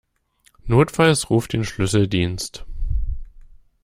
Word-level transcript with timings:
Notfalls 0.65 1.29
ruf 1.29 1.47
den 1.47 1.63
Schlüsseldienst. 1.63 2.65